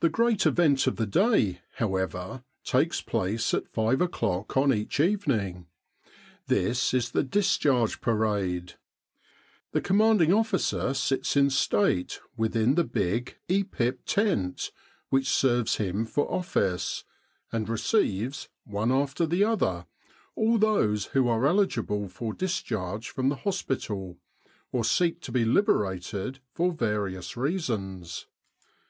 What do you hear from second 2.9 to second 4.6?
place at five o'clock